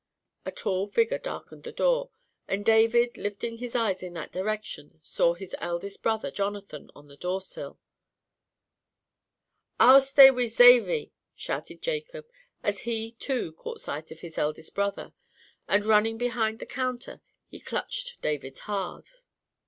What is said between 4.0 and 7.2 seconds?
in that direction, saw his eldest brother, Jonathan, on the